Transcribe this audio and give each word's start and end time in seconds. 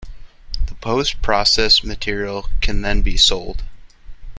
The 0.65 0.73
post-processed 0.73 1.83
material 1.83 2.49
can 2.59 2.81
then 2.81 3.03
be 3.03 3.17
sold. 3.17 3.61